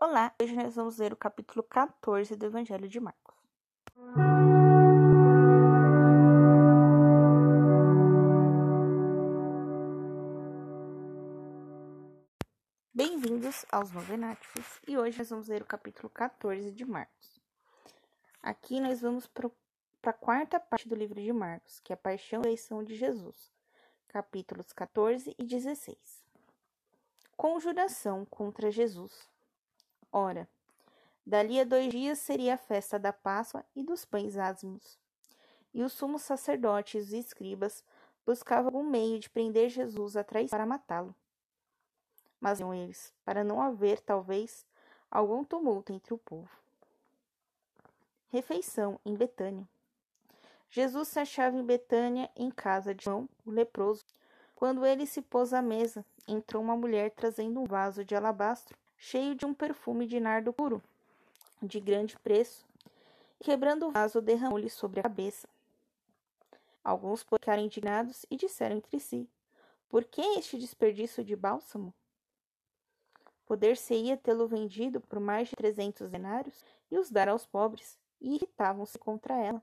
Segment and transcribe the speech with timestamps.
[0.00, 3.34] Olá, hoje nós vamos ler o capítulo 14 do Evangelho de Marcos.
[12.92, 17.40] Bem-vindos aos Novenáticos e hoje nós vamos ler o capítulo 14 de Marcos.
[18.42, 19.48] Aqui nós vamos para
[20.02, 23.50] a quarta parte do livro de Marcos, que é a Paixão e Eleição de Jesus,
[24.08, 25.96] capítulos 14 e 16.
[27.36, 29.32] Conjuração contra Jesus.
[30.16, 30.48] Ora,
[31.26, 34.96] dali a dois dias seria a festa da Páscoa e dos pães ázimos.
[35.74, 37.82] E os sumos sacerdotes e escribas
[38.24, 41.12] buscavam algum meio de prender Jesus a traição para matá-lo.
[42.40, 44.64] Mas iam eles, para não haver, talvez,
[45.10, 46.56] algum tumulto entre o povo.
[48.28, 49.68] Refeição em Betânia.
[50.70, 54.04] Jesus se achava em Betânia, em casa de João, o leproso.
[54.54, 59.34] Quando ele se pôs à mesa, entrou uma mulher trazendo um vaso de alabastro cheio
[59.34, 60.82] de um perfume de nardo puro,
[61.62, 62.64] de grande preço,
[63.40, 65.48] e quebrando o vaso, derramou-lhe sobre a cabeça.
[66.82, 69.28] Alguns ficaram indignados e disseram entre si:
[69.88, 71.92] Por que este desperdício de bálsamo?
[73.46, 78.98] Poder-se-ia tê-lo vendido por mais de trezentos denários e os dar aos pobres, e irritavam-se
[78.98, 79.62] contra ela.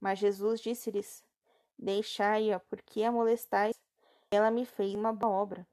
[0.00, 1.24] Mas Jesus disse-lhes:
[1.78, 3.74] Deixai-a, porque a molestais,
[4.30, 5.66] ela me fez uma boa obra.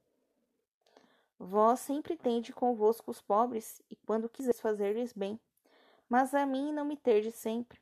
[1.43, 5.39] Vós sempre tende convosco os pobres, e quando quiseres fazer-lhes bem,
[6.07, 7.79] mas a mim não me terdes sempre.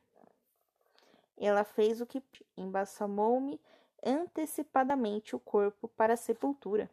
[1.36, 2.22] Ela fez o que
[2.56, 3.60] embalsamou-me
[4.02, 6.90] antecipadamente o corpo para a sepultura.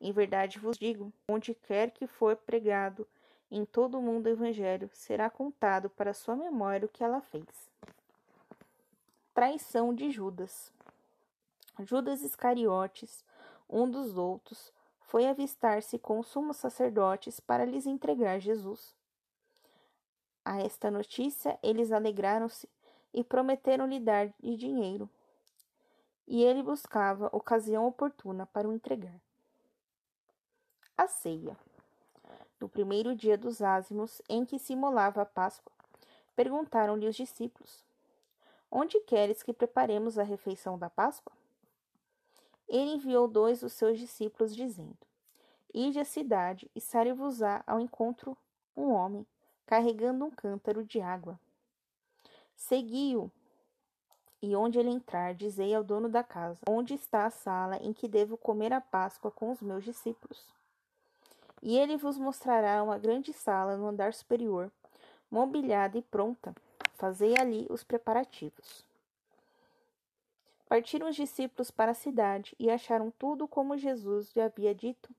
[0.00, 3.06] Em verdade vos digo, onde quer que for pregado
[3.48, 7.70] em todo o mundo o evangelho, será contado para sua memória o que ela fez.
[9.32, 10.72] Traição de Judas.
[11.78, 13.24] Judas Iscariotes,
[13.70, 14.74] um dos outros,
[15.06, 18.94] foi avistar-se com os sumos sacerdotes para lhes entregar Jesus.
[20.44, 22.68] A esta notícia eles alegraram-se
[23.14, 25.08] e prometeram-lhe dar-lhe dinheiro.
[26.26, 29.14] E ele buscava ocasião oportuna para o entregar.
[30.98, 31.56] A ceia.
[32.60, 35.72] No primeiro dia dos ázimos, em que se imolava a Páscoa,
[36.34, 37.84] perguntaram-lhe os discípulos:
[38.70, 41.32] Onde queres que preparemos a refeição da Páscoa?
[42.68, 44.98] Ele enviou dois dos seus discípulos, dizendo:
[45.72, 48.36] Ide à cidade e sare-vos-á ao encontro
[48.76, 49.26] um homem,
[49.66, 51.38] carregando um cântaro de água.
[52.56, 53.30] Segui-o,
[54.42, 58.08] e onde ele entrar, dizei ao dono da casa: Onde está a sala em que
[58.08, 60.54] devo comer a Páscoa com os meus discípulos?
[61.62, 64.70] E ele vos mostrará uma grande sala no andar superior,
[65.30, 66.54] mobiliada e pronta.
[66.94, 68.84] Fazei ali os preparativos.
[70.68, 75.14] Partiram os discípulos para a cidade e acharam tudo como Jesus lhe havia dito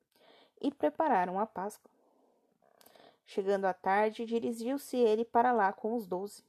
[0.61, 1.89] e prepararam a Páscoa.
[3.25, 6.43] Chegando à tarde, dirigiu-se ele para lá com os doze.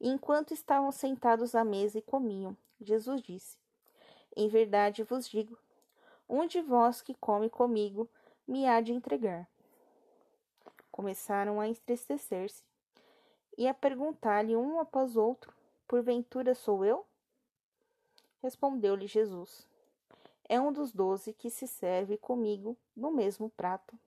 [0.00, 3.56] E enquanto estavam sentados à mesa e comiam, Jesus disse:
[4.36, 5.58] Em verdade vos digo,
[6.28, 8.08] um de vós que come comigo
[8.46, 9.48] me há de entregar.
[10.90, 12.62] Começaram a entristecer-se
[13.56, 15.52] e a perguntar-lhe um após outro:
[15.86, 17.04] Porventura sou eu?
[18.42, 19.66] Respondeu-lhe Jesus:
[20.48, 23.98] É um dos doze que se serve comigo no mesmo prato.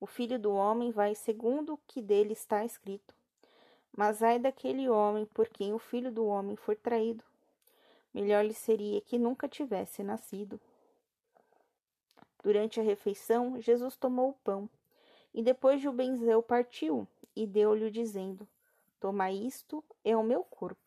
[0.00, 3.14] O filho do homem vai segundo o que dele está escrito.
[3.96, 7.24] Mas ai daquele homem por quem o filho do homem for traído.
[8.12, 10.60] Melhor lhe seria que nunca tivesse nascido.
[12.42, 14.68] Durante a refeição, Jesus tomou o pão
[15.32, 18.46] e depois de o benzer, partiu e deu-lhe, dizendo:
[19.00, 20.83] Toma isto, é o meu corpo.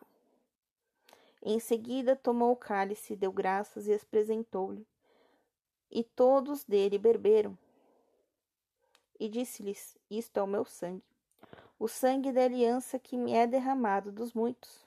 [1.42, 4.86] Em seguida tomou o cálice, deu graças e apresentou-lhe.
[5.90, 7.58] E todos dele beberam.
[9.20, 11.04] E disse-lhes: Isto é o meu sangue,
[11.80, 14.86] o sangue da aliança que me é derramado dos muitos.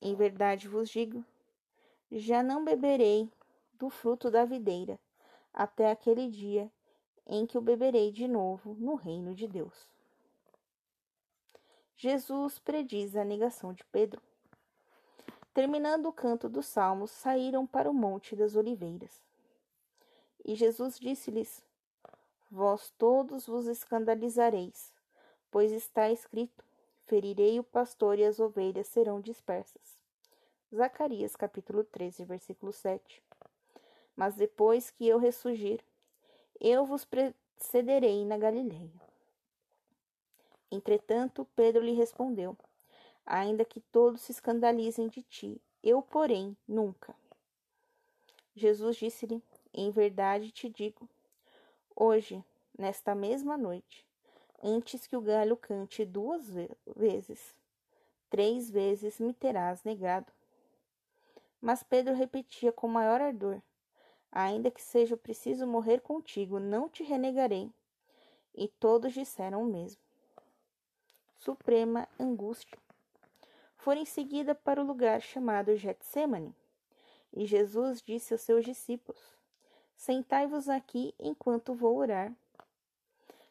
[0.00, 1.24] Em verdade vos digo:
[2.10, 3.30] já não beberei
[3.72, 4.98] do fruto da videira,
[5.52, 6.70] até aquele dia
[7.26, 9.88] em que o beberei de novo no reino de Deus.
[11.96, 14.20] Jesus prediz a negação de Pedro.
[15.54, 19.22] Terminando o canto dos salmos, saíram para o Monte das Oliveiras.
[20.44, 21.62] E Jesus disse-lhes:
[22.50, 24.92] Vós todos vos escandalizareis,
[25.52, 26.64] pois está escrito:
[27.06, 29.96] Ferirei o pastor e as ovelhas serão dispersas.
[30.74, 33.22] Zacarias capítulo 13, versículo 7.
[34.16, 35.80] Mas depois que eu ressurgir,
[36.60, 39.00] eu vos precederei na Galileia.
[40.68, 42.56] Entretanto, Pedro lhe respondeu:
[43.26, 47.14] ainda que todos se escandalizem de ti, eu, porém, nunca.
[48.54, 49.42] Jesus disse-lhe:
[49.76, 51.08] em verdade te digo,
[51.96, 52.44] hoje,
[52.78, 54.06] nesta mesma noite,
[54.62, 56.46] antes que o galho cante duas
[56.96, 57.56] vezes,
[58.30, 60.32] três vezes me terás negado.
[61.60, 63.60] Mas Pedro repetia com maior ardor:
[64.30, 67.68] Ainda que seja preciso morrer contigo, não te renegarei.
[68.54, 70.00] E todos disseram o mesmo.
[71.36, 72.83] Suprema angústia.
[73.84, 76.54] Foram em seguida para o lugar chamado Getsemane.
[77.34, 79.20] E Jesus disse aos seus discípulos:
[79.94, 82.32] Sentai-vos aqui enquanto vou orar.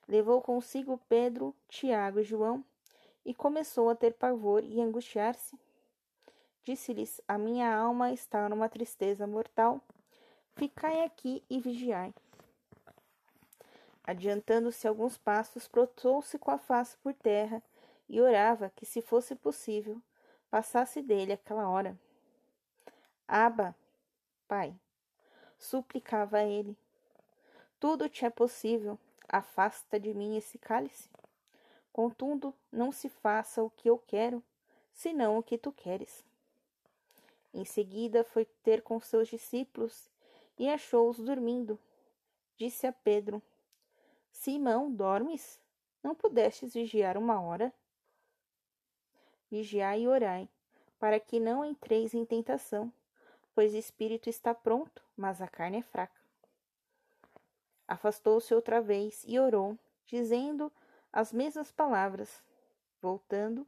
[0.07, 2.65] Levou consigo Pedro, Tiago e João
[3.23, 5.55] e começou a ter pavor e angustiar-se.
[6.63, 9.79] Disse-lhes: A minha alma está numa tristeza mortal.
[10.55, 12.11] Ficai aqui e vigiai.
[14.03, 17.61] Adiantando-se alguns passos, prostrou-se com a face por terra
[18.09, 20.01] e orava que, se fosse possível,
[20.53, 21.99] passasse dele aquela hora.
[23.27, 23.75] Aba,
[24.47, 24.75] Pai,
[25.57, 26.77] suplicava ele,
[27.79, 31.09] tudo te é possível, afasta de mim esse cálice.
[31.91, 34.43] Contudo, não se faça o que eu quero,
[34.93, 36.23] senão o que tu queres.
[37.51, 40.07] Em seguida foi ter com seus discípulos
[40.59, 41.79] e achou-os dormindo.
[42.57, 43.41] Disse a Pedro:
[44.31, 45.59] Simão, dormes?
[46.03, 47.73] Não pudestes vigiar uma hora?
[49.53, 50.49] Vigiai e orai,
[50.97, 52.91] para que não entreis em tentação,
[53.53, 56.19] pois o espírito está pronto, mas a carne é fraca.
[57.87, 59.77] Afastou-se outra vez e orou,
[60.07, 60.71] dizendo
[61.11, 62.41] as mesmas palavras.
[62.99, 63.67] Voltando,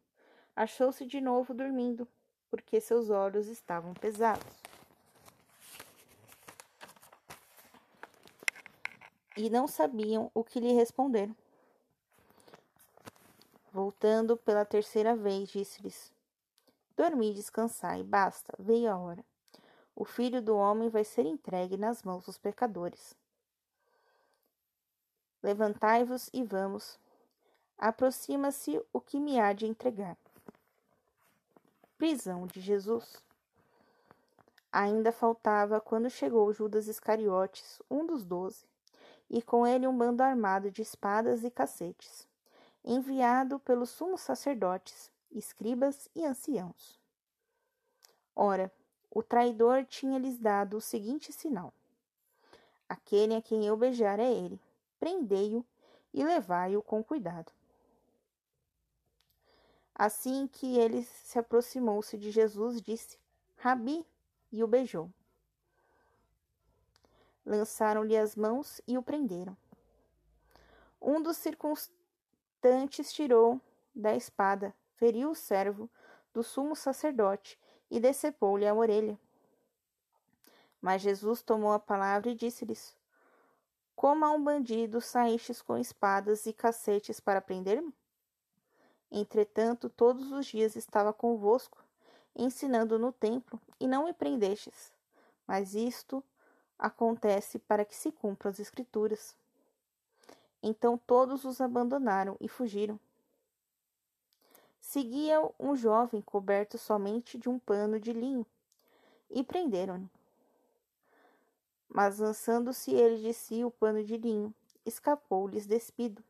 [0.55, 2.07] achou-se de novo dormindo,
[2.49, 4.65] porque seus olhos estavam pesados.
[9.37, 11.29] e não sabiam o que lhe responder.
[13.75, 16.09] Voltando pela terceira vez, disse-lhes:
[16.95, 19.21] Dormi descansai, basta, veio a hora.
[19.93, 23.13] O filho do homem vai ser entregue nas mãos dos pecadores.
[25.43, 26.97] Levantai-vos e vamos.
[27.77, 30.15] Aproxima-se o que me há de entregar.
[31.97, 33.21] Prisão de Jesus.
[34.71, 38.65] Ainda faltava quando chegou Judas Iscariotes, um dos doze
[39.29, 42.25] e com ele um bando armado de espadas e cacetes,
[42.85, 46.99] enviado pelos sumos sacerdotes, escribas e anciãos.
[48.35, 48.71] Ora,
[49.09, 51.73] o traidor tinha-lhes dado o seguinte sinal:
[52.87, 54.59] Aquele a quem eu beijar é ele.
[54.99, 55.65] Prendei-o
[56.13, 57.51] e levai-o com cuidado.
[59.93, 63.17] Assim que ele se aproximou-se de Jesus, disse:
[63.57, 64.05] Rabi,
[64.51, 65.09] e o beijou
[67.45, 69.55] lançaram-lhe as mãos e o prenderam.
[70.99, 71.94] Um dos circunstantes
[73.13, 73.61] tirou
[73.93, 75.89] da espada, feriu o servo
[76.33, 77.59] do sumo sacerdote
[77.89, 79.19] e decepou-lhe a orelha.
[80.81, 82.95] Mas Jesus tomou a palavra e disse-lhes:
[83.95, 87.93] Como a um bandido saístes com espadas e cacetes para prender-me?
[89.11, 91.83] Entretanto, todos os dias estava convosco,
[92.35, 94.91] ensinando no templo, e não me prendestes.
[95.47, 96.23] Mas isto
[96.77, 99.35] acontece para que se cumpram as Escrituras.
[100.61, 102.99] Então todos os abandonaram e fugiram.
[104.79, 108.45] Seguia um jovem coberto somente de um pano de linho
[109.29, 110.09] e prenderam-no.
[111.87, 114.53] Mas lançando-se ele de si o pano de linho,
[114.85, 116.23] escapou-lhes despido.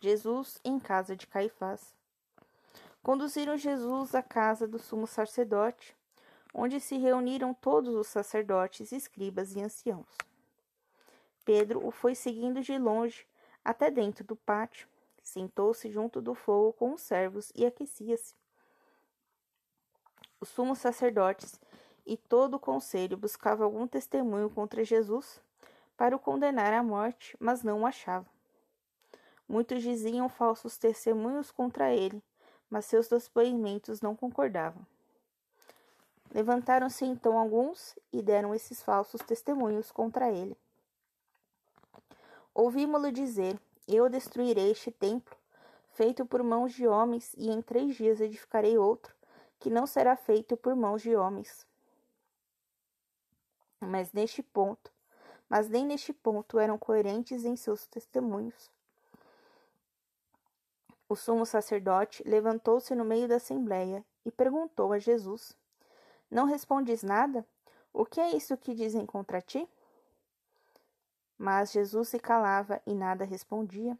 [0.00, 1.94] Jesus em casa de Caifás.
[3.02, 5.96] Conduziram Jesus à casa do sumo sacerdote
[6.54, 10.06] onde se reuniram todos os sacerdotes, escribas e anciãos.
[11.44, 13.26] Pedro o foi seguindo de longe
[13.64, 14.88] até dentro do pátio,
[15.22, 18.34] sentou-se junto do fogo com os servos e aquecia-se.
[20.40, 21.60] Os sumos sacerdotes
[22.04, 25.40] e todo o conselho buscavam algum testemunho contra Jesus
[25.96, 28.30] para o condenar à morte, mas não o achavam.
[29.48, 32.22] Muitos diziam falsos testemunhos contra ele,
[32.68, 34.84] mas seus depoimentos não concordavam.
[36.34, 40.56] Levantaram-se então alguns e deram esses falsos testemunhos contra ele.
[42.54, 45.36] Ouvimos-lo dizer: Eu destruirei este templo,
[45.92, 49.14] feito por mãos de homens, e em três dias edificarei outro,
[49.58, 51.66] que não será feito por mãos de homens.
[53.80, 54.92] Mas neste ponto,
[55.48, 58.70] mas nem neste ponto eram coerentes em seus testemunhos.
[61.08, 65.56] O sumo sacerdote levantou-se no meio da assembleia e perguntou a Jesus:
[66.32, 67.46] não respondes nada?
[67.92, 69.68] O que é isso que dizem contra ti?
[71.42, 73.98] Mas Jesus se calava e nada respondia.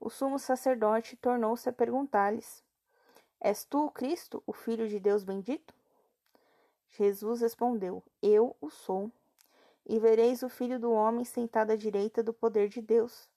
[0.00, 2.64] O sumo sacerdote tornou-se a perguntar-lhes:
[3.38, 5.74] És tu o Cristo, o Filho de Deus bendito?
[6.88, 9.12] Jesus respondeu: Eu o sou.
[9.84, 13.28] E vereis o filho do homem sentado à direita do poder de Deus,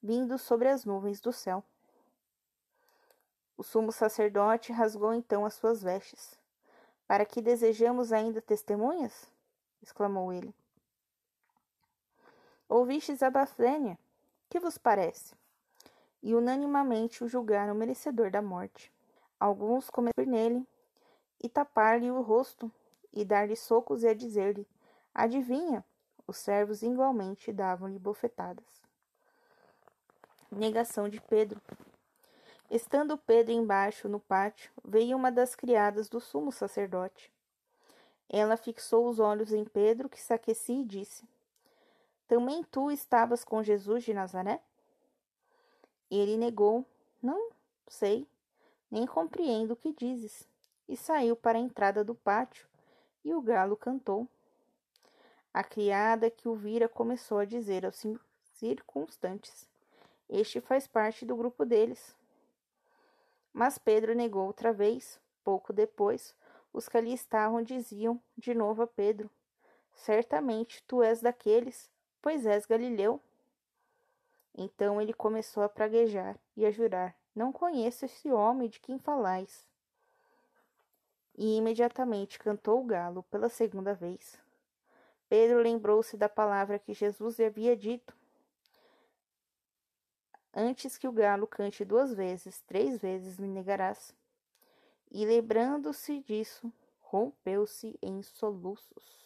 [0.00, 1.64] vindo sobre as nuvens do céu.
[3.56, 6.38] O sumo sacerdote rasgou então as suas vestes.
[7.04, 9.28] Para que desejamos ainda testemunhas?
[9.82, 10.54] exclamou ele.
[12.68, 13.96] Ouvistes a blasfêmia?
[14.50, 15.34] Que vos parece?
[16.20, 18.92] E unanimamente o julgaram merecedor da morte.
[19.38, 20.66] Alguns começaram nele
[21.40, 22.70] e tapar-lhe o rosto
[23.12, 24.66] e dar-lhe socos e a dizer-lhe:
[25.14, 25.84] Adivinha?
[26.26, 28.64] Os servos igualmente davam-lhe bofetadas.
[30.50, 31.62] Negação de Pedro.
[32.68, 37.32] Estando Pedro embaixo no pátio, veio uma das criadas do sumo sacerdote.
[38.28, 41.24] Ela fixou os olhos em Pedro, que se aquecia, e disse:
[42.26, 44.60] Também tu estavas com Jesus de Nazaré?
[46.10, 46.84] Ele negou:
[47.22, 47.50] Não
[47.86, 48.26] sei,
[48.90, 50.48] nem compreendo o que dizes.
[50.88, 52.66] E saiu para a entrada do pátio,
[53.24, 54.28] e o galo cantou.
[55.52, 58.04] A criada que o vira começou a dizer aos
[58.54, 59.68] circunstantes:
[60.28, 62.16] Este faz parte do grupo deles.
[63.52, 65.18] Mas Pedro negou outra vez.
[65.42, 66.34] Pouco depois,
[66.72, 69.30] os que ali estavam diziam de novo a Pedro:
[69.94, 71.90] Certamente tu és daqueles,
[72.26, 73.22] pois és Galileu.
[74.52, 79.64] Então ele começou a praguejar e a jurar: Não conheço esse homem de quem falais.
[81.38, 84.40] E imediatamente cantou o galo pela segunda vez.
[85.28, 88.12] Pedro lembrou-se da palavra que Jesus lhe havia dito:
[90.52, 94.12] Antes que o galo cante duas vezes, três vezes me negarás.
[95.12, 99.25] E lembrando-se disso, rompeu-se em soluços.